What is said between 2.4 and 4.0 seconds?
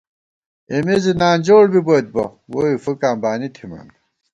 ووئی فُکاں بانی تھِمان